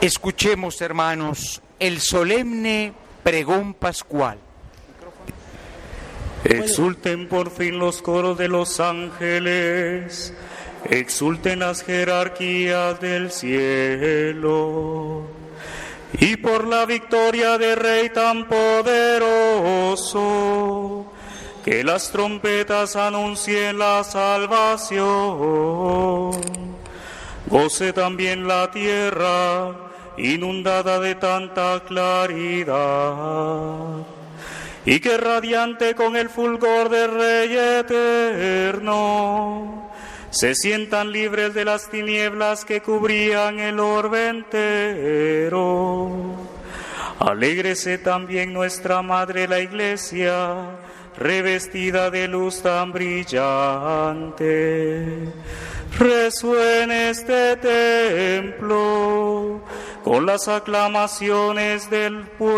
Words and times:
Escuchemos, 0.00 0.80
hermanos, 0.82 1.62
el 1.80 2.00
solemne 2.00 2.92
pregón 3.22 3.72
pascual. 3.74 4.38
Exulten 6.44 7.28
por 7.28 7.50
fin 7.50 7.78
los 7.78 8.02
coros 8.02 8.36
de 8.36 8.48
los 8.48 8.78
ángeles, 8.78 10.34
exulten 10.84 11.60
las 11.60 11.82
jerarquías 11.82 13.00
del 13.00 13.30
cielo. 13.32 15.24
Y 16.20 16.36
por 16.36 16.68
la 16.68 16.84
victoria 16.84 17.56
de 17.58 17.74
Rey 17.74 18.10
tan 18.10 18.46
poderoso, 18.46 20.12
que 21.64 21.82
las 21.82 22.12
trompetas 22.12 22.96
anuncien 22.96 23.78
la 23.78 24.04
salvación. 24.04 25.06
Goce 27.48 27.92
también 27.92 28.46
la 28.46 28.70
tierra 28.70 29.85
inundada 30.18 31.00
de 31.00 31.14
tanta 31.14 31.82
claridad 31.86 32.76
y 34.86 35.00
que 35.00 35.16
radiante 35.16 35.96
con 35.96 36.14
el 36.16 36.30
fulgor 36.30 36.88
del 36.88 37.10
Rey 37.10 37.56
eterno, 37.80 39.90
se 40.30 40.54
sientan 40.54 41.10
libres 41.10 41.54
de 41.54 41.64
las 41.64 41.90
tinieblas 41.90 42.64
que 42.64 42.80
cubrían 42.80 43.58
el 43.58 43.80
orbe 43.80 44.28
entero. 44.28 46.36
Alégrese 47.18 47.98
también 47.98 48.52
nuestra 48.52 49.02
Madre 49.02 49.48
la 49.48 49.58
Iglesia, 49.58 50.54
revestida 51.18 52.12
de 52.12 52.28
luz 52.28 52.62
tan 52.62 52.92
brillante. 52.92 54.44
Resuene 55.98 57.10
este 57.10 57.56
templo 57.56 59.62
con 60.06 60.24
las 60.24 60.46
aclamaciones 60.46 61.90
del 61.90 62.22
pueblo. 62.38 62.56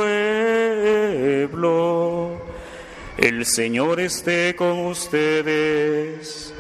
El 3.17 3.47
Señor 3.47 4.01
esté 4.01 4.55
con 4.55 4.85
ustedes. 4.85 6.53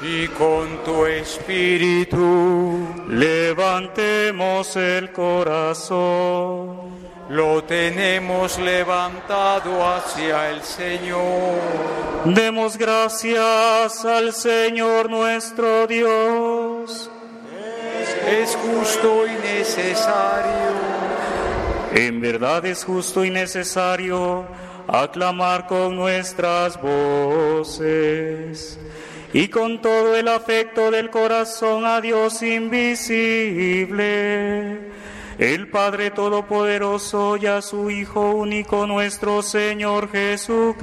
Y 0.00 0.28
con 0.28 0.84
tu 0.84 1.06
espíritu 1.06 2.86
levantemos 3.08 4.76
el 4.76 5.10
corazón. 5.10 6.92
Lo 7.28 7.64
tenemos 7.64 8.58
levantado 8.58 9.84
hacia 9.84 10.50
el 10.50 10.62
Señor. 10.62 11.58
Demos 12.26 12.78
gracias 12.78 14.04
al 14.04 14.32
Señor 14.32 15.10
nuestro 15.10 15.88
Dios 15.88 17.10
es 18.32 18.56
justo 18.56 19.26
y 19.26 19.32
necesario. 19.42 20.72
En 21.94 22.20
verdad 22.20 22.64
es 22.64 22.84
justo 22.84 23.24
y 23.24 23.30
necesario 23.30 24.46
aclamar 24.88 25.66
con 25.66 25.94
nuestras 25.94 26.80
voces 26.80 28.78
y 29.32 29.48
con 29.48 29.80
todo 29.80 30.14
el 30.16 30.28
afecto 30.28 30.90
del 30.90 31.10
corazón 31.10 31.84
a 31.86 32.00
Dios 32.00 32.42
invisible, 32.42 34.00
el 35.38 35.68
Padre 35.68 36.10
Todopoderoso 36.10 37.36
y 37.36 37.46
a 37.46 37.62
su 37.62 37.90
Hijo 37.90 38.30
único 38.32 38.86
nuestro 38.86 39.42
Señor 39.42 40.10
Jesucristo, 40.10 40.82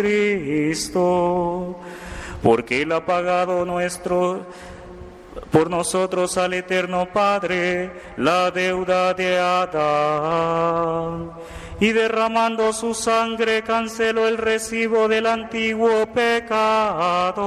porque 2.42 2.83
Él 2.83 2.92
ha 2.92 3.05
pagado 3.05 3.66
nuestro 3.66 4.47
por 5.52 5.69
nosotros 5.69 6.38
al 6.38 6.53
eterno 6.53 7.08
Padre 7.11 7.91
la 8.17 8.52
deuda 8.52 9.13
de 9.13 9.38
Adán. 9.38 11.31
Y 11.80 11.94
derramando 11.94 12.73
su 12.73 12.94
sangre 12.94 13.63
canceló 13.63 14.27
el 14.27 14.38
recibo 14.38 15.08
del 15.08 15.25
antiguo 15.25 16.05
pecado. 16.14 17.39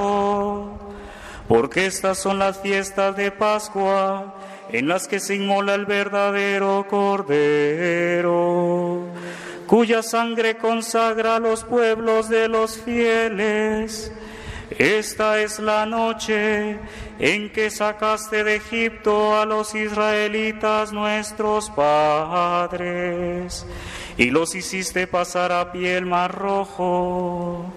Porque 1.47 1.85
estas 1.85 2.17
son 2.17 2.39
las 2.39 2.59
fiestas 2.59 3.15
de 3.15 3.29
Pascua 3.31 4.33
en 4.69 4.87
las 4.87 5.07
que 5.07 5.19
se 5.19 5.35
inmola 5.35 5.75
el 5.75 5.85
verdadero 5.85 6.87
Cordero, 6.89 8.21
cuya 9.67 10.01
sangre 10.01 10.57
consagra 10.57 11.35
a 11.35 11.39
los 11.39 11.63
pueblos 11.63 12.27
de 12.27 12.47
los 12.47 12.79
fieles 12.79 14.11
esta 14.77 15.39
es 15.41 15.59
la 15.59 15.85
noche 15.85 16.79
en 17.19 17.51
que 17.51 17.69
sacaste 17.69 18.43
de 18.43 18.55
Egipto 18.55 19.39
a 19.39 19.45
los 19.45 19.75
israelitas 19.75 20.91
nuestros 20.91 21.69
padres 21.69 23.65
y 24.17 24.31
los 24.31 24.55
hiciste 24.55 25.07
pasar 25.07 25.51
a 25.51 25.71
pie 25.71 25.97
el 25.97 26.05
mar 26.05 26.33
rojo. 26.33 27.71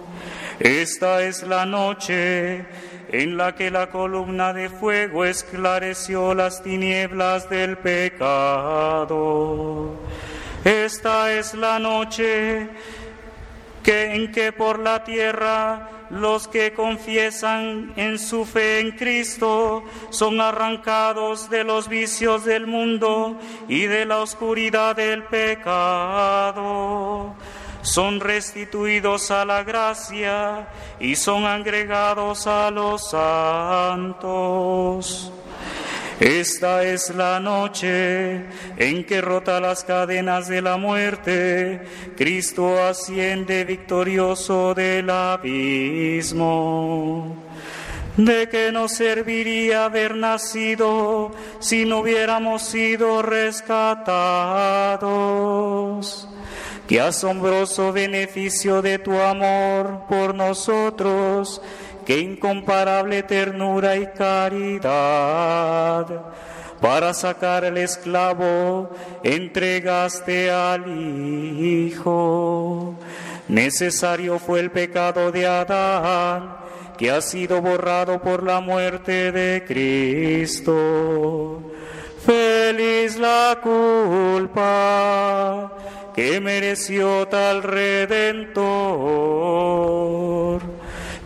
Esta 0.59 1.21
es 1.23 1.43
la 1.43 1.65
noche 1.65 2.65
en 3.09 3.37
la 3.37 3.55
que 3.55 3.71
la 3.71 3.89
columna 3.89 4.53
de 4.53 4.69
fuego 4.69 5.23
esclareció 5.25 6.33
las 6.33 6.63
tinieblas 6.63 7.49
del 7.49 7.77
pecado. 7.77 9.17
Esta 10.63 11.31
es 11.33 11.53
la 11.53 11.79
noche 11.79 12.69
que, 13.87 14.15
en 14.15 14.31
que 14.33 14.51
por 14.51 14.79
la 14.79 15.05
tierra 15.05 15.89
los 16.09 16.49
que 16.49 16.73
confiesan 16.73 17.93
en 17.95 18.19
su 18.19 18.43
fe 18.43 18.81
en 18.81 18.91
Cristo 18.91 19.81
son 20.09 20.41
arrancados 20.41 21.49
de 21.49 21.63
los 21.63 21.87
vicios 21.87 22.43
del 22.43 22.67
mundo 22.67 23.39
y 23.69 23.83
de 23.83 24.03
la 24.05 24.17
oscuridad 24.19 24.93
del 24.97 25.23
pecado. 25.23 26.67
Son 27.81 28.19
restituidos 28.19 29.31
a 29.31 29.45
la 29.45 29.63
gracia 29.63 30.67
y 30.99 31.15
son 31.15 31.45
agregados 31.45 32.45
a 32.45 32.69
los 32.69 33.11
santos. 33.11 34.51
Esta 36.19 36.83
es 36.83 37.13
la 37.13 37.39
noche 37.39 38.43
en 38.77 39.05
que 39.05 39.21
rota 39.21 39.59
las 39.59 39.83
cadenas 39.83 40.47
de 40.47 40.63
la 40.63 40.77
muerte, 40.77 41.79
Cristo 42.15 42.83
asciende 42.83 43.63
victorioso 43.65 44.73
del 44.73 45.11
abismo. 45.11 46.57
¿De 48.17 48.49
qué 48.49 48.71
nos 48.71 48.93
serviría 48.93 49.85
haber 49.85 50.15
nacido 50.15 51.29
si 51.59 51.85
no 51.85 51.99
hubiéramos 51.99 52.63
sido 52.63 53.21
rescatados? 53.21 53.87
Qué 56.87 56.99
asombroso 56.99 57.93
beneficio 57.93 58.81
de 58.81 58.97
tu 58.97 59.11
amor 59.19 60.05
por 60.09 60.33
nosotros 60.33 61.61
qué 62.07 62.17
incomparable 62.19 63.21
ternura 63.23 63.97
y 63.97 64.07
caridad. 64.07 64.85
Para 66.79 67.13
sacar 67.13 67.65
al 67.65 67.77
esclavo 67.77 68.89
entregaste 69.23 70.49
al 70.49 70.87
Hijo. 71.59 72.95
Necesario 73.49 74.39
fue 74.39 74.61
el 74.61 74.71
pecado 74.71 75.33
de 75.33 75.47
Adán, 75.47 76.55
que 76.97 77.11
ha 77.11 77.19
sido 77.19 77.61
borrado 77.61 78.21
por 78.21 78.41
la 78.41 78.61
muerte 78.61 79.33
de 79.33 79.65
Cristo. 79.67 81.61
Feliz 82.25 83.17
la 83.17 83.59
culpa 83.61 84.53
que 86.15 86.39
mereció 86.39 87.27
tal 87.27 87.63
redentor 87.63 89.17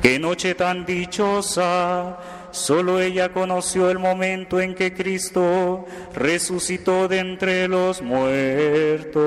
Qué 0.01 0.17
noche 0.17 0.55
tan 0.55 0.83
dichosa. 0.83 2.17
Solo 2.49 2.99
ella 2.99 3.31
conoció 3.31 3.91
el 3.91 3.99
momento 3.99 4.59
en 4.59 4.73
que 4.73 4.93
Cristo 4.95 5.85
resucitó 6.15 7.07
de 7.07 7.19
entre 7.19 7.67
los 7.67 8.01
muertos. 8.01 9.21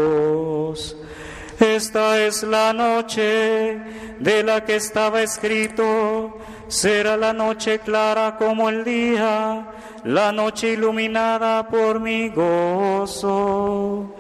Esta 1.61 2.21
es 2.21 2.43
la 2.43 2.73
noche 2.73 3.79
de 4.19 4.43
la 4.43 4.65
que 4.65 4.75
estaba 4.75 5.23
escrito. 5.23 6.39
Será 6.67 7.17
la 7.17 7.33
noche 7.33 7.79
clara 7.79 8.37
como 8.37 8.69
el 8.69 8.83
día, 8.83 9.69
la 10.03 10.33
noche 10.33 10.73
iluminada 10.73 11.69
por 11.69 12.01
mi 12.01 12.31
gozo. 12.31 14.13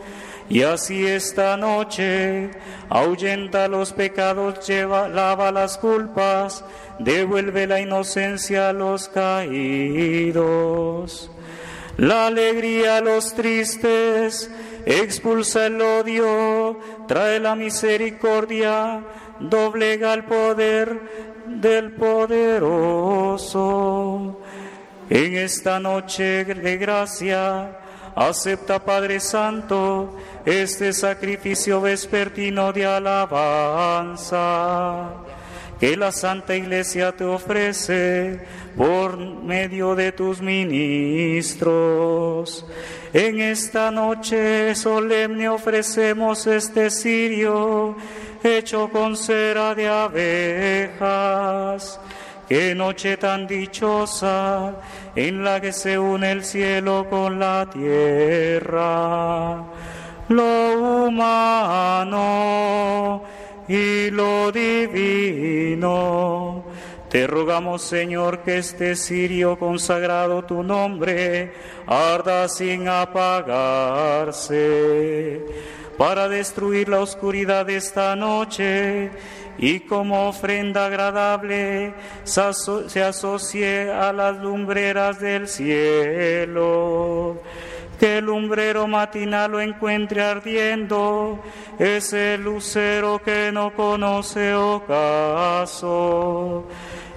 Y 0.49 0.62
así 0.62 1.06
esta 1.06 1.56
noche 1.56 2.50
ahuyenta 2.91 3.67
los 3.69 3.93
pecados, 3.93 4.67
lleva, 4.67 5.08
lava 5.08 5.50
las 5.50 5.79
culpas, 5.79 6.64
devuelve 6.99 7.67
la 7.67 7.81
inocencia 7.81 8.69
a 8.69 8.75
los 8.75 9.08
caídos. 9.08 10.50
La 11.96 12.26
alegría 12.26 12.99
a 12.99 13.00
los 13.00 13.35
tristes, 13.35 14.50
expulsa 14.85 15.67
el 15.67 15.81
odio, 15.81 16.79
trae 17.08 17.40
la 17.40 17.55
misericordia, 17.55 19.02
doblega 19.40 20.12
el 20.12 20.25
poder 20.25 21.00
del 21.47 21.93
poderoso. 21.93 23.40
En 25.08 25.37
esta 25.37 25.79
noche 25.81 26.44
de 26.44 26.76
gracia, 26.79 27.79
Acepta, 28.16 28.78
Padre 28.78 29.19
Santo, 29.19 30.14
este 30.44 30.93
sacrificio 30.93 31.81
vespertino 31.81 32.72
de 32.72 32.87
alabanza 32.87 34.25
que 35.81 35.96
la 35.96 36.12
Santa 36.12 36.55
Iglesia 36.55 37.11
te 37.12 37.25
ofrece 37.25 38.40
por 38.76 39.19
medio 39.19 39.94
de 39.94 40.12
tus 40.12 40.40
ministros. 40.40 41.84
En 43.12 43.40
esta 43.40 43.90
noche 43.90 44.75
solemne 44.75 45.49
ofrecemos 45.49 46.46
este 46.46 46.90
cirio 46.90 47.96
hecho 48.43 48.88
con 48.90 49.16
cera 49.16 49.75
de 49.75 49.88
abejas. 49.88 51.00
Qué 52.49 52.75
noche 52.75 53.17
tan 53.17 53.46
dichosa 53.46 54.75
en 55.17 55.43
la 55.43 55.62
que 55.62 55.73
se 55.73 55.99
une 55.99 56.31
el 56.31 56.44
cielo 56.44 57.06
con 57.08 57.38
la 57.38 57.67
tierra. 57.73 59.64
Lo 60.29 61.06
humano 61.06 63.23
y 63.67 64.11
lo 64.11 64.52
divino. 64.52 66.67
Te 67.08 67.26
rogamos, 67.26 67.81
Señor, 67.81 68.41
que 68.41 68.58
este 68.58 68.94
cirio 68.94 69.58
consagrado 69.58 70.44
tu 70.44 70.62
nombre 70.62 71.55
arda 71.87 72.47
sin 72.49 72.88
apagarse, 72.88 74.50
para 75.97 76.29
destruir 76.29 76.88
la 76.88 76.99
oscuridad 77.00 77.67
de 77.67 77.76
esta 77.76 78.17
noche 78.17 79.12
y 79.58 79.80
como 79.80 80.28
ofrenda 80.28 80.86
agradable 80.86 81.94
se 82.24 83.02
asocie 83.02 83.92
a 83.92 84.12
las 84.12 84.38
lumbreras 84.38 85.20
del 85.20 85.48
cielo 85.48 87.40
que 87.98 88.18
el 88.18 88.26
lumbrero 88.26 88.86
matinal 88.86 89.52
lo 89.52 89.60
encuentre 89.60 90.22
ardiendo, 90.22 91.42
ese 91.78 92.38
lucero 92.38 93.20
que 93.24 93.50
no 93.52 93.74
conoce 93.74 94.54
ocaso. 94.54 96.66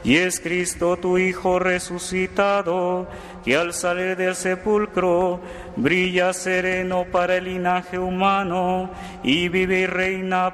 Y 0.03 0.17
es 0.17 0.39
Cristo 0.39 0.97
tu 0.97 1.17
Hijo 1.17 1.59
resucitado, 1.59 3.07
que 3.43 3.57
al 3.57 3.73
salir 3.73 4.15
del 4.15 4.35
sepulcro 4.35 5.41
brilla 5.75 6.31
sereno 6.31 7.05
para 7.11 7.37
el 7.37 7.45
linaje 7.45 7.99
humano 7.99 8.89
y 9.23 9.49
vive 9.49 9.81
y 9.81 9.87
reina 9.87 10.53